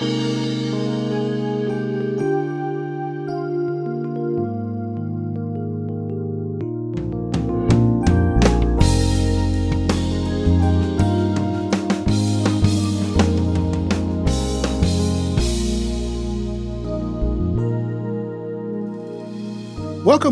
[0.00, 0.08] Welcome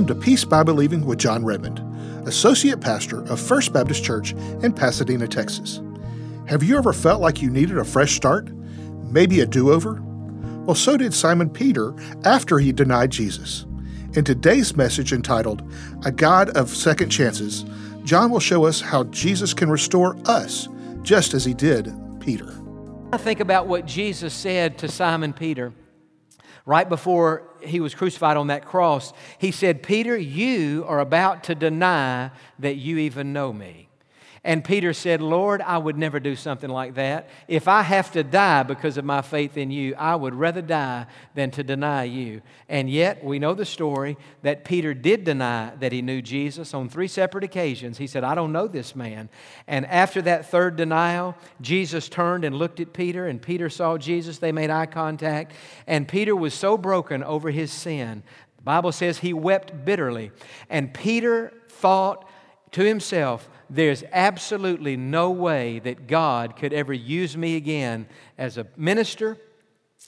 [0.06, 1.78] to Peace by Believing with Jon Redmond,
[2.26, 5.80] Associate Pastor of First Baptist Church in Pasadena, Texas.
[6.46, 8.51] Have you ever felt like you needed a fresh start?
[9.12, 10.00] Maybe a do over?
[10.64, 11.94] Well, so did Simon Peter
[12.24, 13.66] after he denied Jesus.
[14.14, 15.62] In today's message entitled,
[16.04, 17.64] A God of Second Chances,
[18.04, 20.68] Jon will show us how Jesus can restore us
[21.02, 22.58] just as he did Peter.
[23.12, 25.72] I think about what Jesus said to Simon Peter
[26.64, 31.54] right before he was crucified on that cross, he said, Peter, you are about to
[31.54, 33.88] deny that you even know me.
[34.44, 37.28] And Peter said, Lord, I would never do something like that.
[37.46, 41.06] If I have to die because of my faith in you, I would rather die
[41.36, 42.42] than to deny you.
[42.68, 46.88] And yet, we know the story that Peter did deny that he knew Jesus on
[46.88, 47.98] three separate occasions.
[47.98, 49.28] He said, I don't know this man.
[49.68, 54.38] And after that third denial, Jesus turned and looked at Peter, and Peter saw Jesus.
[54.38, 55.52] They made eye contact.
[55.86, 58.24] And Peter was so broken over his sin.
[58.56, 60.32] The Bible says he wept bitterly.
[60.68, 62.28] And Peter thought
[62.72, 68.06] to himself, there's absolutely no way that God could ever use me again
[68.36, 69.38] as a minister,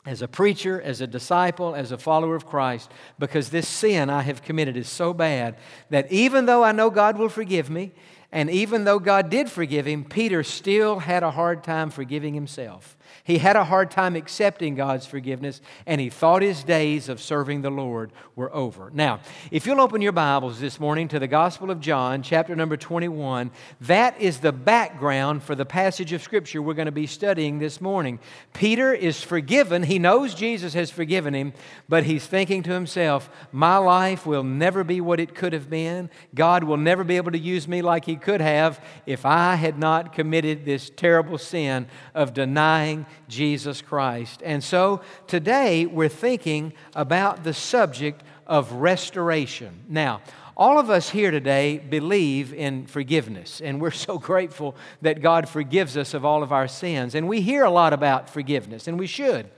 [0.07, 4.23] as a preacher, as a disciple, as a follower of Christ, because this sin I
[4.23, 5.57] have committed is so bad
[5.91, 7.93] that even though I know God will forgive me,
[8.35, 12.97] and even though God did forgive him, Peter still had a hard time forgiving himself.
[13.23, 17.63] He had a hard time accepting God's forgiveness, and he thought his days of serving
[17.63, 18.91] the Lord were over.
[18.93, 22.77] Now, if you'll open your Bibles this morning to the Gospel of John, chapter number
[22.77, 27.61] 21, that is the background for the passage of Scripture we're going to be studying
[27.61, 28.19] this morning.
[28.53, 29.85] Peter is forgiven.
[29.85, 31.53] He knows Jesus has forgiven him,
[31.89, 36.11] but he's thinking to himself, My life will never be what it could have been.
[36.35, 39.79] God will never be able to use me like he could have if I had
[39.79, 44.43] not committed this terrible sin of denying Jesus Christ.
[44.45, 49.85] And so today we're thinking about the subject of restoration.
[49.89, 50.23] Now,
[50.57, 55.97] all of us here today believe in forgiveness, and we're so grateful that God forgives
[55.97, 57.15] us of all of our sins.
[57.15, 59.51] And we hear a lot about forgiveness, and we should.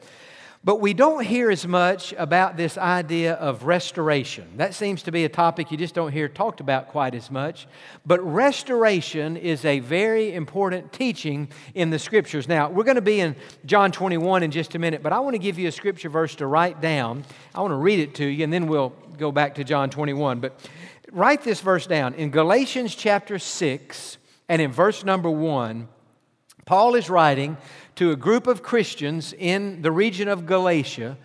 [0.66, 4.56] But we don't hear as much about this idea of restoration.
[4.56, 7.68] That seems to be a topic you just don't hear talked about quite as much.
[8.04, 12.48] But restoration is a very important teaching in the scriptures.
[12.48, 15.34] Now, we're going to be in John 21 in just a minute, but I want
[15.34, 17.24] to give you a scripture verse to write down.
[17.54, 20.40] I want to read it to you, and then we'll go back to John 21.
[20.40, 20.68] But
[21.12, 22.14] write this verse down.
[22.14, 25.86] In Galatians chapter 6 and in verse number 1,
[26.64, 27.56] Paul is writing
[27.96, 31.18] to a group of Christians in the region of Galatia.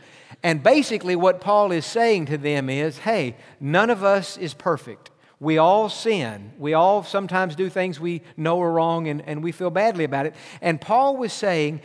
[0.43, 5.11] And basically, what Paul is saying to them is hey, none of us is perfect.
[5.39, 6.53] We all sin.
[6.59, 10.27] We all sometimes do things we know are wrong and, and we feel badly about
[10.27, 10.35] it.
[10.61, 11.81] And Paul was saying,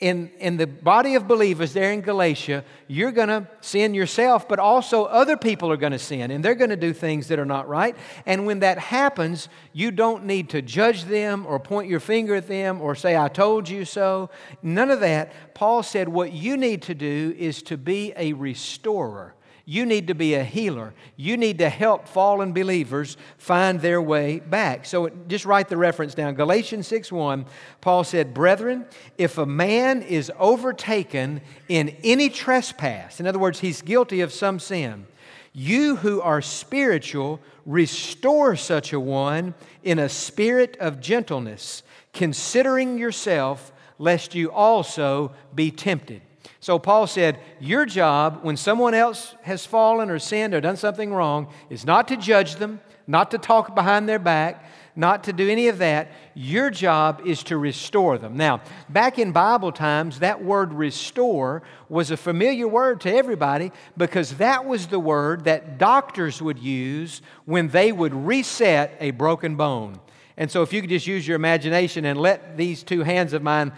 [0.00, 4.58] in, in the body of believers there in Galatia, you're going to sin yourself, but
[4.58, 7.44] also other people are going to sin, and they're going to do things that are
[7.44, 7.96] not right.
[8.26, 12.48] And when that happens, you don't need to judge them or point your finger at
[12.48, 14.30] them or say, I told you so.
[14.62, 15.32] None of that.
[15.54, 19.34] Paul said, what you need to do is to be a restorer.
[19.66, 20.92] You need to be a healer.
[21.16, 24.84] You need to help fallen believers find their way back.
[24.84, 26.34] So just write the reference down.
[26.34, 27.46] Galatians 6 1,
[27.80, 28.84] Paul said, Brethren,
[29.16, 34.58] if a man is overtaken in any trespass, in other words, he's guilty of some
[34.58, 35.06] sin,
[35.54, 41.82] you who are spiritual, restore such a one in a spirit of gentleness,
[42.12, 46.20] considering yourself, lest you also be tempted.
[46.60, 51.12] So Paul said, Your job when someone else has fallen or sinned or done something
[51.12, 54.64] wrong is not to judge them, not to talk behind their back,
[54.96, 56.10] not to do any of that.
[56.34, 58.36] Your job is to restore them.
[58.36, 64.36] Now, back in Bible times, that word restore was a familiar word to everybody because
[64.36, 70.00] that was the word that doctors would use when they would reset a broken bone.
[70.36, 73.42] And so, if you could just use your imagination and let these two hands of
[73.42, 73.72] mine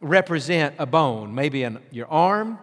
[0.00, 2.58] represent a bone, maybe in your arm,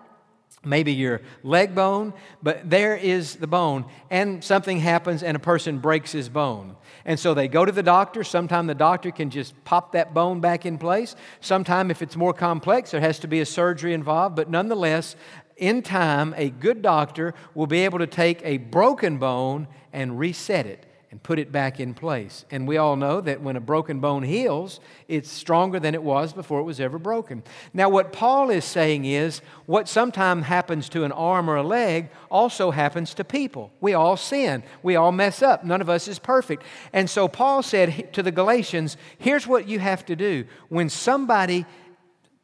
[0.66, 5.80] maybe your leg bone, but there is the bone, and something happens and a person
[5.80, 6.76] breaks his bone.
[7.06, 8.24] And so they go to the doctor.
[8.24, 11.16] Sometimes the doctor can just pop that bone back in place.
[11.42, 14.38] Sometimes, if it's more complex, there has to be a surgery involved.
[14.38, 15.18] But nonetheless,
[15.58, 20.66] in time, a good doctor will be able to take a broken bone and reset
[20.66, 22.44] it and put it back in place.
[22.50, 26.34] And we all know that when a broken bone heals, it's stronger than it was
[26.34, 27.44] before it was ever broken.
[27.72, 32.10] Now, what Paul is saying is what sometimes happens to an arm or a leg
[32.32, 33.72] also happens to people.
[33.80, 35.64] We all sin, we all mess up.
[35.64, 36.64] None of us is perfect.
[36.94, 40.46] And so Paul said to the Galatians, here's what you have to do.
[40.70, 41.68] When somebody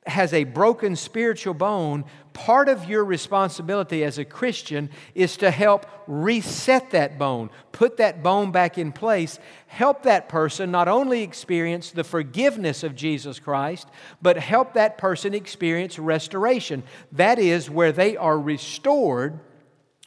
[0.06, 5.86] has a broken spiritual bone, part of your responsibility as a Christian is to help
[6.07, 11.92] reset that bone, put that bone back in place, help that person not only experience
[11.92, 13.88] the forgiveness of Jesus Christ,
[14.22, 16.84] but help that person experience restoration.
[17.12, 19.40] That is where they are restored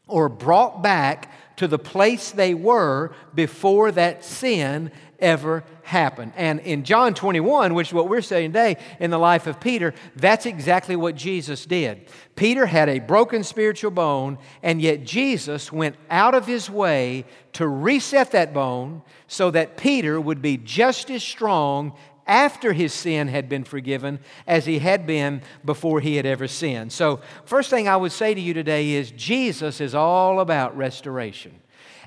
[0.07, 6.33] or brought back to the place they were before that sin ever happened.
[6.37, 9.95] And in John 21, which is what we're saying today in the life of Peter,
[10.17, 12.09] that's exactly what Jesus did.
[12.35, 17.69] Peter had a broken spiritual bone, and yet Jesus went out of his way to
[17.69, 21.93] reset that bone so that Peter would be just as strong
[22.27, 26.93] after his sin had been forgiven as he had been before he had ever sinned.
[26.93, 31.63] So, first thing I would say to you today is Jesus is all about restoration.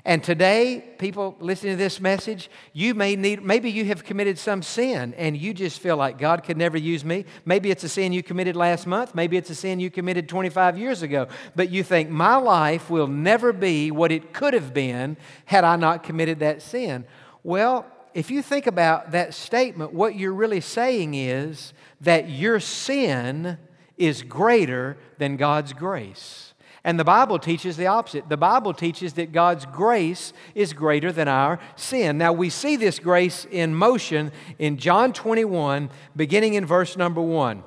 [0.06, 4.62] And today, people listening to this message, you may need, maybe you have committed some
[4.62, 7.24] sin and you just feel like God could never use me.
[7.44, 9.16] Maybe it's a sin you committed last month.
[9.16, 11.26] Maybe it's a sin you committed 25 years ago.
[11.56, 15.74] But you think, my life will never be what it could have been had I
[15.74, 17.04] not committed that sin.
[17.42, 17.84] Well,
[18.16, 23.58] if you think about that statement, what you're really saying is that your sin
[23.98, 26.54] is greater than God's grace.
[26.82, 28.30] And the Bible teaches the opposite.
[28.30, 32.16] The Bible teaches that God's grace is greater than our sin.
[32.16, 37.62] Now, we see this grace in motion in John 21, beginning in verse number 1.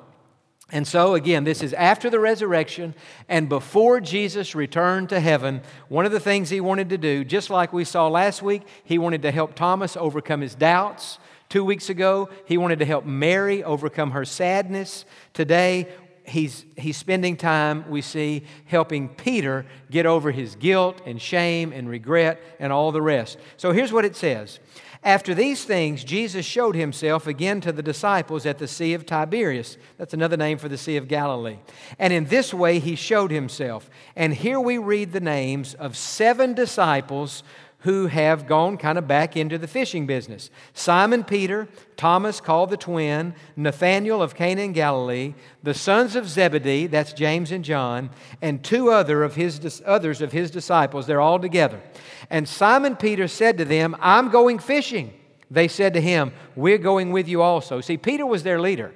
[0.72, 2.94] And so, again, this is after the resurrection
[3.28, 5.62] and before Jesus returned to heaven.
[5.88, 8.98] One of the things he wanted to do, just like we saw last week, he
[8.98, 11.18] wanted to help Thomas overcome his doubts.
[11.48, 15.04] Two weeks ago, he wanted to help Mary overcome her sadness.
[15.34, 15.88] Today,
[16.24, 21.88] he's, he's spending time, we see, helping Peter get over his guilt and shame and
[21.88, 23.38] regret and all the rest.
[23.56, 24.60] So here's what it says
[25.02, 29.78] After these things, Jesus showed himself again to the disciples at the Sea of Tiberias.
[29.96, 31.56] That's another name for the Sea of Galilee.
[31.98, 33.88] And in this way, he showed himself.
[34.14, 37.42] And here we read the names of seven disciples
[37.80, 42.76] who have gone kind of back into the fishing business Simon Peter, Thomas called the
[42.76, 48.10] twin, Nathanael of Cana in Galilee, the sons of Zebedee, that's James and John,
[48.40, 51.06] and two other of his, others of his disciples.
[51.06, 51.80] They're all together.
[52.28, 55.12] And Simon Peter said to them, I'm going fishing.
[55.50, 57.80] They said to him, We're going with you also.
[57.80, 58.94] See, Peter was their leader.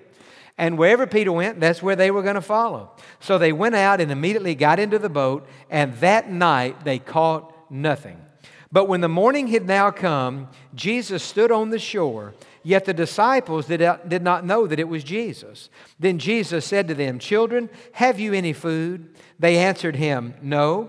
[0.57, 2.93] And wherever Peter went, that's where they were going to follow.
[3.19, 7.53] So they went out and immediately got into the boat, and that night they caught
[7.71, 8.21] nothing.
[8.75, 12.35] But when the morning had now come, Jesus stood on the shore,
[12.65, 15.71] yet the disciples uh, did not know that it was Jesus.
[16.01, 19.15] Then Jesus said to them, Children, have you any food?
[19.39, 20.89] They answered him, No.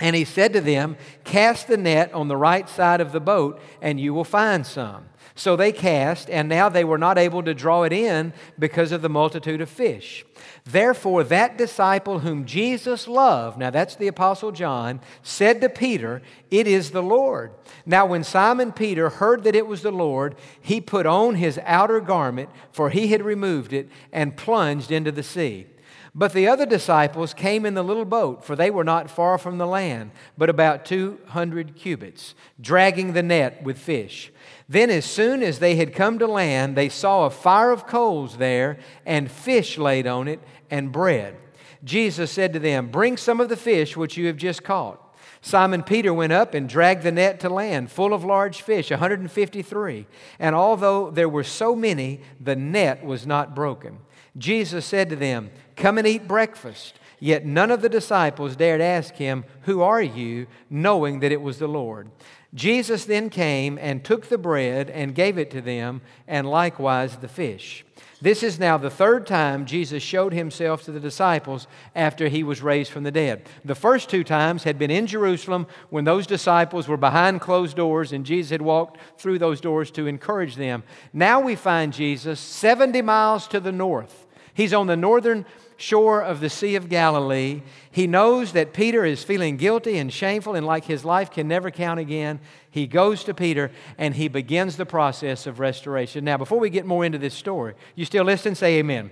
[0.00, 3.60] And he said to them, Cast the net on the right side of the boat,
[3.82, 5.04] and you will find some.
[5.36, 9.02] So they cast, and now they were not able to draw it in because of
[9.02, 10.24] the multitude of fish.
[10.64, 16.22] Therefore, that disciple whom Jesus loved, now that's the Apostle John, said to Peter,
[16.52, 17.52] It is the Lord.
[17.84, 22.00] Now, when Simon Peter heard that it was the Lord, he put on his outer
[22.00, 25.66] garment, for he had removed it, and plunged into the sea.
[26.16, 29.58] But the other disciples came in the little boat, for they were not far from
[29.58, 34.32] the land, but about 200 cubits, dragging the net with fish.
[34.68, 38.36] Then, as soon as they had come to land, they saw a fire of coals
[38.36, 40.40] there, and fish laid on it,
[40.70, 41.36] and bread.
[41.82, 45.00] Jesus said to them, Bring some of the fish which you have just caught.
[45.42, 50.06] Simon Peter went up and dragged the net to land, full of large fish, 153.
[50.38, 53.98] And although there were so many, the net was not broken.
[54.38, 56.98] Jesus said to them, Come and eat breakfast.
[57.20, 60.46] Yet none of the disciples dared ask him, Who are you?
[60.68, 62.10] knowing that it was the Lord.
[62.54, 67.28] Jesus then came and took the bread and gave it to them, and likewise the
[67.28, 67.84] fish.
[68.20, 72.62] This is now the third time Jesus showed himself to the disciples after he was
[72.62, 73.42] raised from the dead.
[73.64, 78.12] The first two times had been in Jerusalem when those disciples were behind closed doors
[78.12, 80.84] and Jesus had walked through those doors to encourage them.
[81.12, 84.26] Now we find Jesus 70 miles to the north.
[84.54, 85.44] He's on the northern
[85.76, 87.62] shore of the Sea of Galilee.
[87.90, 91.70] He knows that Peter is feeling guilty and shameful and like his life can never
[91.70, 92.40] count again.
[92.70, 96.24] He goes to Peter and he begins the process of restoration.
[96.24, 98.54] Now, before we get more into this story, you still listen?
[98.54, 99.10] Say amen.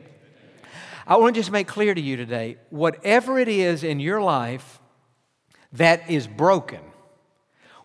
[1.06, 4.80] I want to just make clear to you today whatever it is in your life
[5.72, 6.80] that is broken,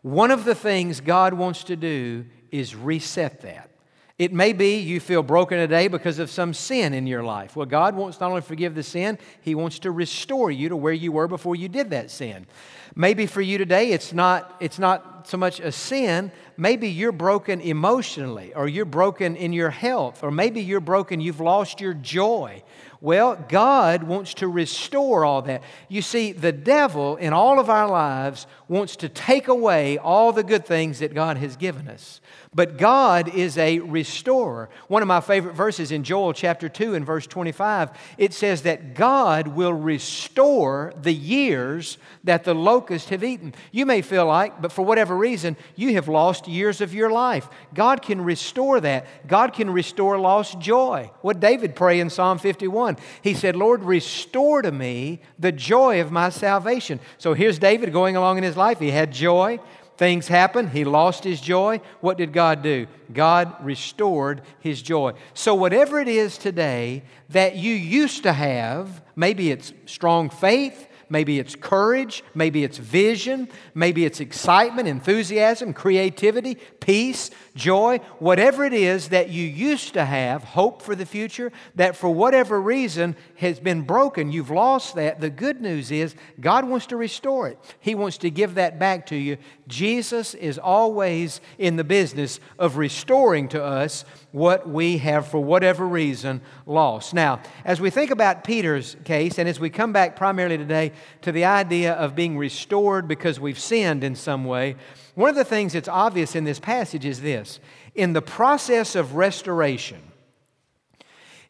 [0.01, 3.71] One of the things God wants to do is reset that.
[4.17, 7.55] It may be you feel broken today because of some sin in your life.
[7.55, 10.75] Well, God wants not only to forgive the sin, He wants to restore you to
[10.75, 12.47] where you were before you did that sin.
[12.95, 16.31] Maybe for you today, it's not, it's not so much a sin.
[16.57, 21.39] Maybe you're broken emotionally, or you're broken in your health, or maybe you're broken, you've
[21.39, 22.63] lost your joy.
[22.99, 25.61] Well, God wants to restore all that.
[25.87, 30.43] You see, the devil in all of our lives wants to take away all the
[30.43, 32.21] good things that God has given us.
[32.55, 34.69] But God is a restorer.
[34.87, 38.95] One of my favorite verses in Joel chapter 2 and verse 25, it says that
[38.95, 43.53] God will restore the years that the locusts have eaten.
[43.71, 47.49] You may feel like, but for whatever reason, you have lost years of your life.
[47.73, 49.27] God can restore that.
[49.27, 51.11] God can restore lost joy.
[51.21, 52.97] What David pray in Psalm 51?
[53.21, 56.99] He said, Lord, restore to me the joy of my salvation.
[57.17, 58.79] So here's David going along in his life.
[58.79, 59.59] He had joy.
[59.97, 60.69] Things happened.
[60.69, 61.81] He lost his joy.
[62.01, 62.85] What did God do?
[63.11, 65.13] God restored his joy.
[65.33, 71.39] So, whatever it is today that you used to have, maybe it's strong faith, Maybe
[71.39, 72.23] it's courage.
[72.33, 73.49] Maybe it's vision.
[73.73, 77.99] Maybe it's excitement, enthusiasm, creativity, peace, joy.
[78.19, 82.61] Whatever it is that you used to have, hope for the future, that for whatever
[82.61, 85.21] reason has been broken, you've lost that.
[85.21, 89.05] The good news is God wants to restore it, He wants to give that back
[89.07, 89.37] to you.
[89.67, 95.87] Jesus is always in the business of restoring to us what we have, for whatever
[95.87, 97.13] reason, lost.
[97.13, 100.91] Now, as we think about Peter's case, and as we come back primarily today
[101.21, 104.75] to the idea of being restored because we've sinned in some way,
[105.15, 107.59] one of the things that's obvious in this passage is this
[107.95, 109.99] in the process of restoration,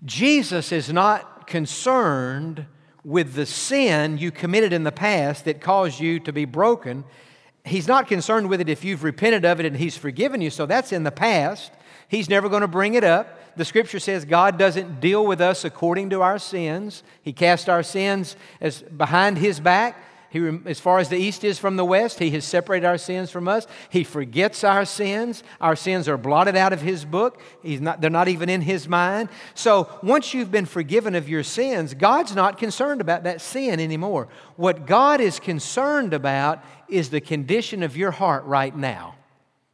[0.06, 2.68] Jesus is not concerned
[3.04, 7.04] with the sin you committed in the past that caused you to be broken.
[7.66, 10.66] He's not concerned with it if you've repented of it and He's forgiven you, so
[10.66, 11.72] that's in the past.
[12.08, 13.40] He's never going to bring it up.
[13.58, 17.04] The scripture says God doesn't deal with us according to our sins.
[17.22, 19.98] He cast our sins as behind his back.
[20.30, 23.32] He, as far as the east is from the west, He has separated our sins
[23.32, 23.66] from us.
[23.90, 25.42] He forgets our sins.
[25.62, 27.42] Our sins are blotted out of His book.
[27.64, 29.30] He's not, they're not even in His mind.
[29.54, 34.28] So once you've been forgiven of your sins, God's not concerned about that sin anymore.
[34.58, 39.16] What God is concerned about is the condition of your heart right now.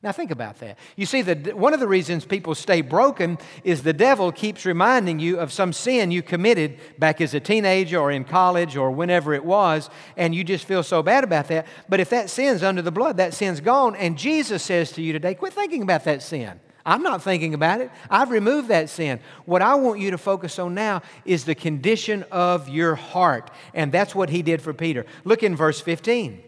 [0.04, 0.78] Now, think about that.
[0.98, 5.20] You see, the, one of the reasons people stay broken is the devil keeps reminding
[5.20, 9.34] you of some sin you committed back as a teenager or in college or whenever
[9.34, 11.68] it was, and you just feel so bad about that.
[11.88, 15.14] But if that sin's under the blood, that sin's gone, and Jesus says to you
[15.14, 16.60] today, quit thinking about that sin.
[16.86, 17.90] I'm not thinking about it.
[18.10, 19.22] I've removed that sin.
[19.46, 23.52] What I want you to focus on now is the condition of your heart.
[23.74, 25.06] And that's what he did for Peter.
[25.24, 26.44] Look in verse 15.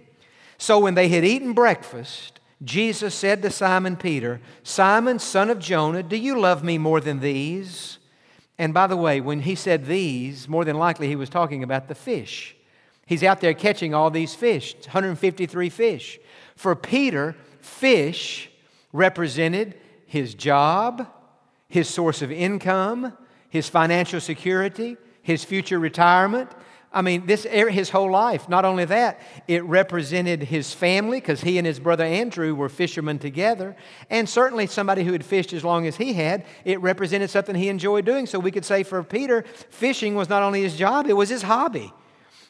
[0.58, 6.04] So when they had eaten breakfast, Jesus said to Simon Peter, Simon, son of Jonah,
[6.04, 7.98] do you love me more than these?
[8.58, 11.88] And by the way, when he said these, more than likely he was talking about
[11.88, 12.56] the fish.
[13.06, 16.20] He's out there catching all these fish, 153 fish.
[16.56, 18.50] For Peter, fish
[18.94, 21.08] represented his job,
[21.68, 23.14] his source of income,
[23.50, 26.50] his financial security, his future retirement,
[26.96, 28.48] I mean, this er, his whole life.
[28.48, 33.20] Not only that, it represented his family because he and his brother Andrew were fishermen
[33.20, 33.76] together,
[34.10, 36.46] and certainly somebody who had fished as long as he had.
[36.64, 38.26] It represented something he enjoyed doing.
[38.26, 41.42] So we could say for Peter, fishing was not only his job; it was his
[41.42, 41.92] hobby.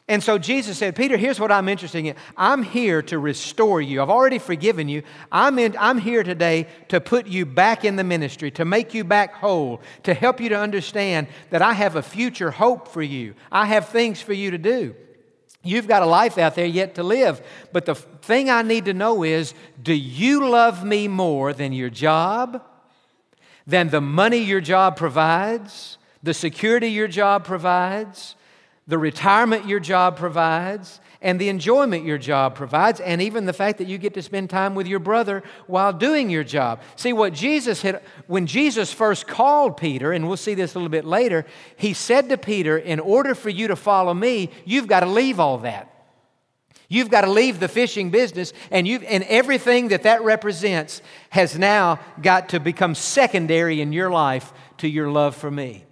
[0.08, 2.14] And so Jesus said, Peter, here's what I'm interested in.
[2.36, 4.00] I'm here to restore you.
[4.00, 5.02] I've already forgiven you.
[5.32, 9.02] I'm, in, I'm here today to put you back in the ministry, to make you
[9.02, 13.34] back whole, to help you to understand that I have a future hope for you.
[13.50, 14.94] I have things for you to do.
[15.64, 17.44] You've got a life out there yet to live.
[17.72, 21.90] But the thing I need to know is do you love me more than your
[21.90, 22.62] job,
[23.66, 28.36] than the money your job provides, the security your job provides?
[28.86, 33.78] The retirement your job provides, and the enjoyment your job provides, and even the fact
[33.78, 36.80] that you get to spend time with your brother while doing your job.
[36.94, 40.88] See, what Jesus had, when Jesus first called Peter, and we'll see this a little
[40.88, 41.44] bit later,
[41.76, 45.40] he said to Peter, In order for you to follow me, you've got to leave
[45.40, 45.92] all that.
[46.88, 51.58] You've got to leave the fishing business, and, you and everything that that represents has
[51.58, 55.85] now got to become secondary in your life to your love for me.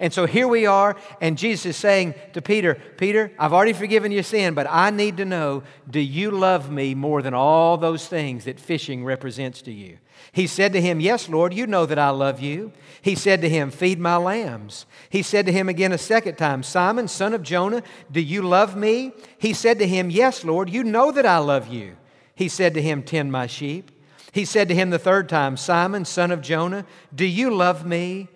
[0.00, 4.10] And so here we are, and Jesus is saying to Peter, Peter, I've already forgiven
[4.10, 8.08] your sin, but I need to know do you love me more than all those
[8.08, 9.98] things that fishing represents to you?
[10.32, 12.72] He said to him, Yes, Lord, you know that I love you.
[13.02, 14.86] He said to him, Feed my lambs.
[15.10, 18.74] He said to him again a second time, Simon, son of Jonah, do you love
[18.74, 19.12] me?
[19.38, 21.96] He said to him, Yes, Lord, you know that I love you.
[22.34, 23.90] He said to him, Tend my sheep.
[24.32, 28.28] He said to him the third time, Simon, son of Jonah, do you love me?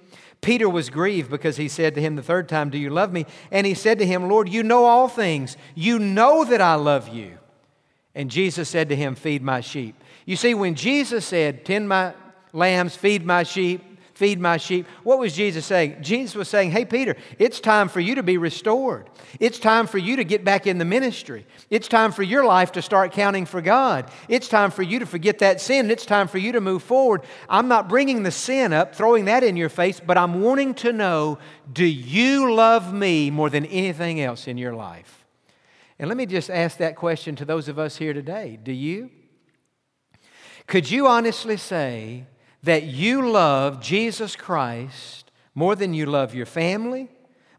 [0.45, 3.25] Peter was grieved because he said to him the third time, Do you love me?
[3.51, 5.57] And he said to him, Lord, you know all things.
[5.75, 7.39] You know that I love you.
[8.15, 9.97] And Jesus said to him, Feed my sheep.
[10.27, 12.13] You see, when Jesus said, Tend my
[12.53, 13.83] lambs, feed my sheep,
[14.25, 14.87] feed my sheep.
[15.03, 15.99] What was Jesus saying?
[16.01, 19.11] Jesus was saying, Hey, Peter, it's time for you to be restored.
[19.39, 21.47] It's time for you to get back in the ministry.
[21.69, 24.11] It's time for your life to start counting for God.
[24.31, 25.91] It's time for you to forget that sin.
[25.91, 27.21] It's time for you to move forward.
[27.51, 30.95] I'm not bringing the sin up, throwing that in your face, but I'm wanting to
[30.95, 31.39] know
[31.71, 35.27] do you love me more than anything else in your life?
[35.99, 38.59] And let me just ask that question to those of us here today.
[38.63, 39.11] Do you?
[40.67, 42.25] Could you honestly say,
[42.65, 47.09] that you love Jesus Christ more than you love your family,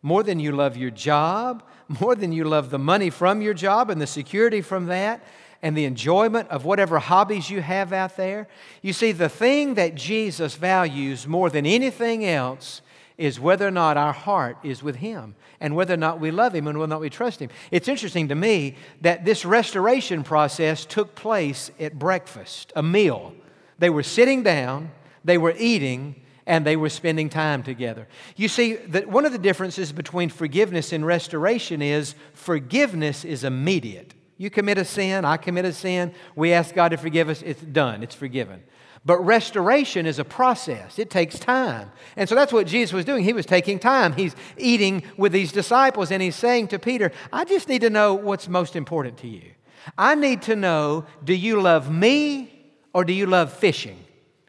[0.01, 3.89] more than you love your job, more than you love the money from your job
[3.89, 5.23] and the security from that,
[5.61, 8.47] and the enjoyment of whatever hobbies you have out there.
[8.81, 12.81] You see, the thing that Jesus values more than anything else
[13.17, 16.53] is whether or not our heart is with Him and whether or not we love
[16.53, 17.49] Him and whether or not we trust Him.
[17.71, 23.33] It's interesting to me that this restoration process took place at breakfast, a meal.
[23.79, 24.91] They were sitting down,
[25.23, 28.07] they were eating, and they were spending time together.
[28.35, 34.13] You see, that one of the differences between forgiveness and restoration is forgiveness is immediate.
[34.37, 37.61] You commit a sin, I commit a sin, we ask God to forgive us, it's
[37.61, 38.63] done, it's forgiven.
[39.05, 40.97] But restoration is a process.
[40.97, 41.91] It takes time.
[42.15, 43.23] And so that's what Jesus was doing.
[43.23, 44.13] He was taking time.
[44.13, 48.15] He's eating with these disciples and he's saying to Peter, I just need to know
[48.15, 49.51] what's most important to you.
[49.95, 52.54] I need to know do you love me
[52.95, 53.99] or do you love fishing?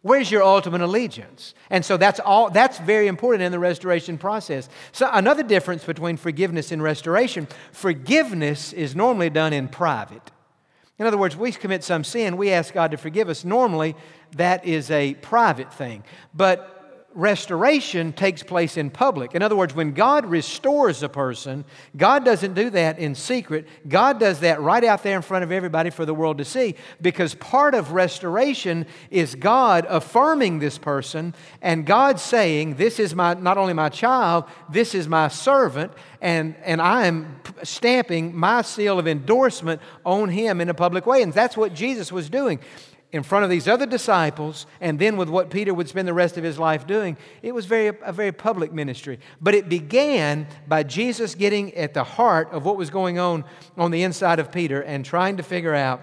[0.02, 1.52] Where's your ultimate allegiance?
[1.68, 4.68] And so that's all that's very important in the restoration process.
[4.92, 10.30] So another difference between forgiveness and restoration, forgiveness is normally done in private.
[10.96, 13.44] In other words, we commit some sin, we ask God to forgive us.
[13.44, 13.96] Normally,
[14.36, 16.04] that is a private thing.
[16.32, 16.75] But
[17.16, 19.34] restoration takes place in public.
[19.34, 21.64] In other words, when God restores a person,
[21.96, 23.66] God doesn't do that in secret.
[23.88, 26.74] God does that right out there in front of everybody for the world to see
[27.00, 33.32] because part of restoration is God affirming this person and God saying, This is my,
[33.32, 38.98] not only my child, this is my servant, and, and I am stamping my seal
[38.98, 41.22] of endorsement on him in a public way.
[41.22, 42.60] And that's what Jesus was doing
[43.16, 46.36] in front of these other disciples and then with what Peter would spend the rest
[46.36, 49.18] of his life doing, it was very, a very public ministry.
[49.40, 53.44] But it began by Jesus getting at the heart of what was going on
[53.76, 56.02] on the inside of Peter and trying to figure out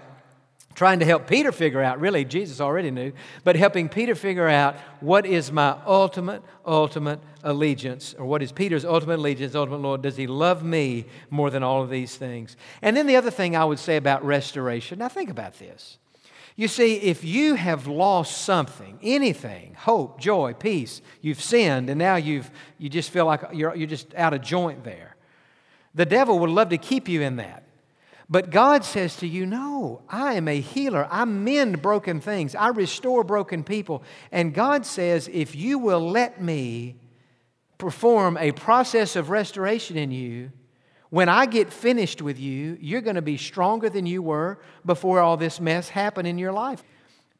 [0.74, 3.12] trying to help Peter figure out, really, Jesus already knew,
[3.44, 8.84] but helping Peter figure out what is my ultimate, ultimate allegiance, or what is Peter's
[8.84, 10.02] ultimate allegiance, ultimate Lord?
[10.02, 12.56] Does he love me more than all of these things?
[12.82, 15.98] And then the other thing I would say about restoration, now think about this.
[16.56, 22.14] You see, if you have lost something, anything, hope, joy, peace, you've sinned and now
[22.14, 25.16] you've, you just feel like you're, you're just out of joint there.
[25.94, 27.64] The devil would love to keep you in that.
[28.28, 31.06] But God says to you, No, I am a healer.
[31.10, 34.02] I mend broken things, I restore broken people.
[34.30, 36.96] And God says, If you will let me
[37.78, 40.52] perform a process of restoration in you,
[41.14, 45.20] when I get finished with you, you're going to be stronger than you were before
[45.20, 46.82] all this mess happened in your life.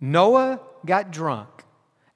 [0.01, 1.49] Noah got drunk.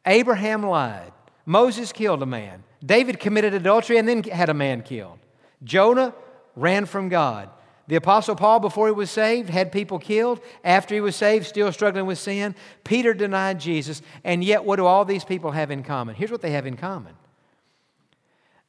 [0.07, 1.11] Abraham lied.
[1.47, 2.63] Moses killed a man.
[2.87, 5.19] David committed adultery and then had a man killed.
[5.65, 6.15] Jonah
[6.55, 7.51] ran from God.
[7.89, 10.41] The Apostle Paul, before he was saved, had people killed.
[10.63, 12.55] After he was saved, still struggling with sin.
[12.85, 14.01] Peter denied Jesus.
[14.23, 16.15] And yet, what do all these people have in common?
[16.15, 17.17] Here's what they have in common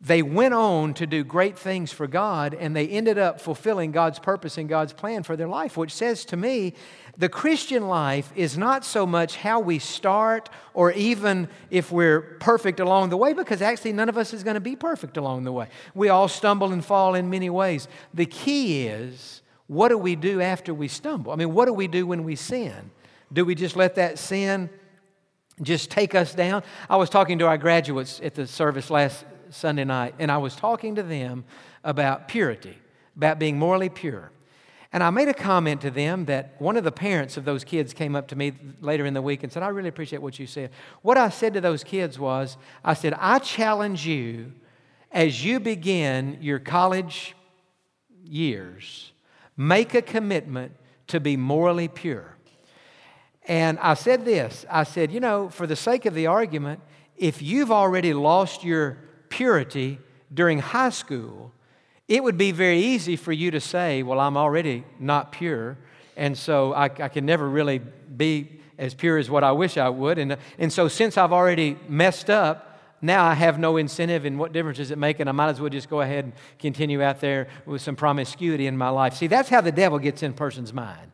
[0.02, 4.18] they went on to do great things for God and they ended up fulfilling God's
[4.18, 6.74] purpose and God's plan for their life, which says to me
[7.18, 12.80] the Christian life is not so much how we start or even if we're perfect
[12.80, 15.52] along the way, because actually none of us is going to be perfect along the
[15.52, 15.68] way.
[15.94, 17.90] We all stumble and fall in many ways.
[18.14, 21.34] The key is what do we do after we stumble?
[21.34, 22.90] I mean, what do we do when we sin?
[23.34, 24.70] Do we just let that sin
[25.62, 26.64] just take us down?
[26.90, 30.56] I was talking to our graduates at the service last Sunday night, and I was
[30.56, 31.46] talking to them
[31.84, 32.78] about purity,
[33.16, 34.32] about being morally pure.
[34.92, 37.94] And I made a comment to them that one of the parents of those kids
[37.94, 40.48] came up to me later in the week and said, I really appreciate what you
[40.48, 40.72] said.
[41.04, 44.54] What I said to those kids was, I said, I challenge you
[45.12, 47.36] as you begin your college
[48.24, 49.12] years,
[49.56, 50.72] make a commitment
[51.08, 52.36] to be morally pure.
[53.48, 56.82] And I said this I said, you know, for the sake of the argument,
[57.18, 58.98] if you've already lost your
[59.40, 59.98] purity
[60.34, 61.54] during high school,
[62.10, 65.78] it would be very easy for you to say, Well, I'm already not pure,
[66.18, 69.88] And so I, I can never really be as pure as what I wish I
[69.88, 70.18] would.
[70.18, 74.52] And, and so since I've already messed up, now I have no incentive, and what
[74.52, 75.22] difference does it make?
[75.22, 78.68] And I might as well just go ahead and continue out there with some promiscuity
[78.68, 79.14] in my life.
[79.14, 81.12] See, that's how the devil gets in a person's mind.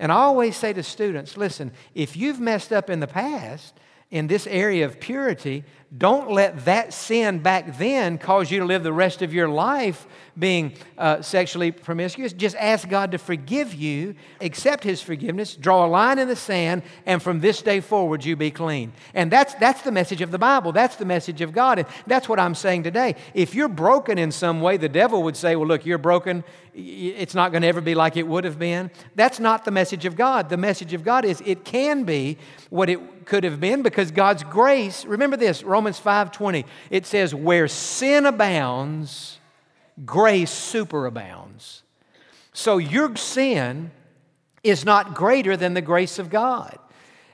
[0.00, 3.74] And I always say to students listen, if you've messed up in the past,
[4.12, 5.64] in this area of purity,
[5.96, 10.06] don't let that sin back then cause you to live the rest of your life
[10.38, 12.32] being uh, sexually promiscuous.
[12.32, 16.82] Just ask God to forgive you, accept His forgiveness, draw a line in the sand,
[17.04, 18.92] and from this day forward, you be clean.
[19.12, 20.72] And that's, that's the message of the Bible.
[20.72, 21.80] That's the message of God.
[21.80, 23.16] And that's what I'm saying today.
[23.34, 26.44] If you're broken in some way, the devil would say, Well, look, you're broken.
[26.74, 28.90] It's not going to ever be like it would have been.
[29.14, 30.48] That's not the message of God.
[30.48, 32.38] The message of God is it can be
[32.70, 36.64] what it could have been because God's grace, remember this, Romans 5:20.
[36.90, 39.38] It says where sin abounds,
[40.04, 41.82] grace superabounds.
[42.52, 43.90] So your sin
[44.62, 46.78] is not greater than the grace of God.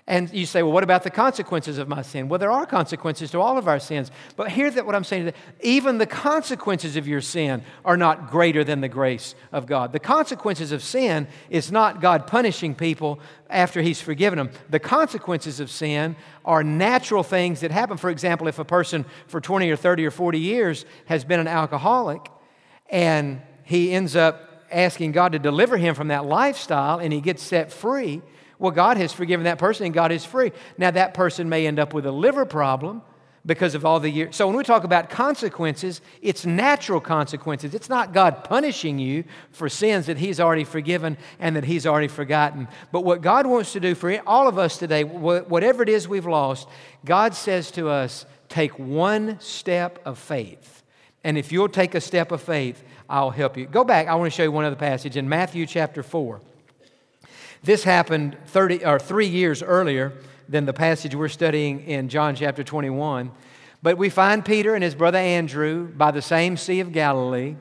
[0.08, 2.30] And you say, well, what about the consequences of my sin?
[2.30, 4.10] Well, there are consequences to all of our sins.
[4.36, 5.34] But here's what I'm saying.
[5.60, 9.92] Even the consequences of your sin are not greater than the grace of God.
[9.92, 14.50] The consequences of sin is not God punishing people after He's forgiven them.
[14.70, 17.98] The consequences of sin are natural things that happen.
[17.98, 21.48] For example, if a person for 20 or 30 or 40 years has been an
[21.48, 22.30] alcoholic
[22.88, 27.42] and he ends up asking God to deliver him from that lifestyle and he gets
[27.42, 28.22] set free,
[28.58, 30.52] well, God has forgiven that person and God is free.
[30.76, 33.02] Now, that person may end up with a liver problem
[33.46, 34.36] because of all the years.
[34.36, 37.74] So, when we talk about consequences, it's natural consequences.
[37.74, 42.08] It's not God punishing you for sins that He's already forgiven and that He's already
[42.08, 42.68] forgotten.
[42.92, 46.26] But what God wants to do for all of us today, whatever it is we've
[46.26, 46.68] lost,
[47.04, 50.82] God says to us, take one step of faith.
[51.24, 53.66] And if you'll take a step of faith, I'll help you.
[53.66, 54.08] Go back.
[54.08, 56.40] I want to show you one other passage in Matthew chapter 4.
[57.62, 60.12] This happened 30 or 3 years earlier
[60.48, 63.30] than the passage we're studying in John chapter 21.
[63.82, 67.56] But we find Peter and his brother Andrew by the same Sea of Galilee.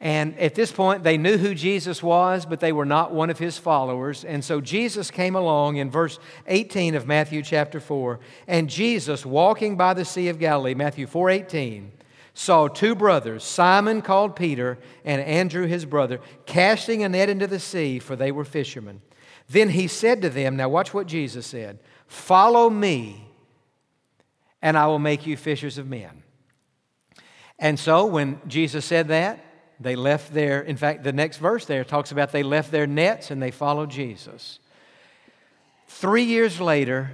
[0.00, 3.38] And at this point, they knew who Jesus was, but they were not one of
[3.38, 4.24] his followers.
[4.24, 8.18] And so Jesus came along in verse 18 of Matthew chapter 4.
[8.48, 11.92] And Jesus, walking by the Sea of Galilee, Matthew 4 18,
[12.34, 17.60] saw two brothers, Simon called Peter and Andrew his brother, casting a net into the
[17.60, 19.02] sea, for they were fishermen.
[19.52, 23.28] Then he said to them, Now watch what Jesus said Follow me,
[24.62, 26.22] and I will make you fishers of men.
[27.58, 29.44] And so when Jesus said that,
[29.78, 33.30] they left their, in fact, the next verse there talks about they left their nets
[33.30, 34.58] and they followed Jesus.
[35.86, 37.12] Three years later,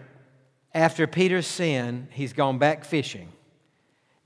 [0.72, 3.33] after Peter's sin, he's gone back fishing.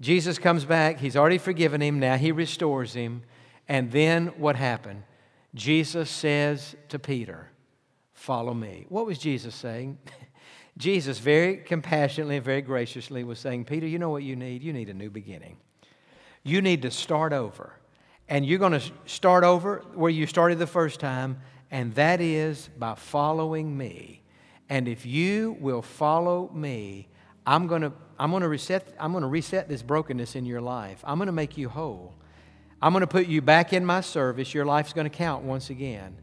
[0.02, 3.22] Jesus comes back, he's already forgiven him, now he restores him.
[3.68, 5.04] And then what happened?
[5.54, 7.51] Jesus says to Peter,
[8.12, 8.86] Follow me.
[8.88, 9.98] What was Jesus saying?
[10.78, 14.62] Jesus, very compassionately and very graciously, was saying, Peter, you know what you need?
[14.62, 15.56] You need a new beginning.
[16.42, 17.74] You need to start over.
[18.28, 22.70] And you're going to start over where you started the first time, and that is
[22.78, 24.22] by following me.
[24.70, 27.08] And if you will follow me,
[27.46, 30.62] I'm going to, I'm going to, reset, I'm going to reset this brokenness in your
[30.62, 31.02] life.
[31.04, 32.14] I'm going to make you whole.
[32.80, 34.54] I'm going to put you back in my service.
[34.54, 36.16] Your life's going to count once again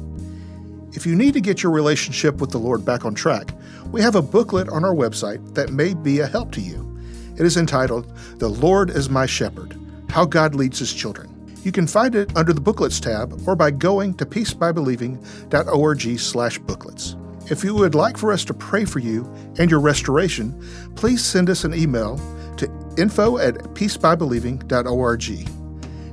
[0.96, 3.52] If you need to get your relationship with the Lord back on track,
[3.92, 6.98] we have a booklet on our website that may be a help to you.
[7.36, 9.78] It is entitled, The Lord is My Shepherd
[10.08, 11.30] How God Leads His Children.
[11.62, 17.16] You can find it under the Booklets tab or by going to peacebybelieving.org slash booklets.
[17.50, 20.58] If you would like for us to pray for you and your restoration,
[20.96, 22.16] please send us an email
[22.56, 25.48] to info at peacebybelieving.org.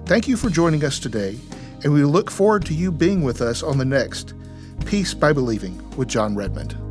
[0.06, 1.40] Thank you for joining us today,
[1.86, 4.34] and we look forward to you being with us on the next
[4.86, 6.83] Peace by Believing with Jon Redmond.